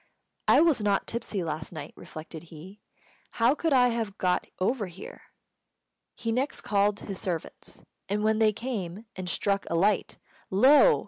"I 0.47 0.61
was 0.61 0.81
not 0.81 1.05
tipsy 1.05 1.43
last 1.43 1.71
night," 1.71 1.93
reflected 1.95 2.45
he; 2.45 2.81
"how 3.33 3.53
could 3.53 3.71
I 3.71 3.89
have 3.89 4.17
got 4.17 4.47
over 4.57 4.87
here?" 4.87 5.21
He 6.15 6.31
next 6.31 6.61
called 6.61 7.01
his 7.01 7.19
servants, 7.21 7.83
and 8.09 8.23
when 8.23 8.39
they 8.39 8.51
came 8.51 9.05
and 9.15 9.29
struck 9.29 9.63
a 9.69 9.75
light, 9.75 10.17
lo! 10.49 10.99